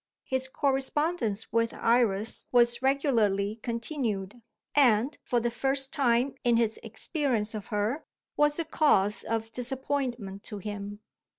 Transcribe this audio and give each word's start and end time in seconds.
His 0.23 0.47
correspondence 0.47 1.51
with 1.53 1.75
Iris 1.75 2.47
was 2.51 2.81
regularly 2.81 3.59
continued; 3.61 4.41
and, 4.73 5.15
for 5.21 5.39
the 5.39 5.51
first 5.51 5.93
time 5.93 6.33
in 6.43 6.57
his 6.57 6.79
experience 6.81 7.53
of 7.53 7.67
her, 7.67 8.03
was 8.35 8.57
a 8.57 8.65
cause 8.65 9.23
of 9.23 9.53
disappointment 9.53 10.41
to 10.45 10.57
him. 10.57 11.01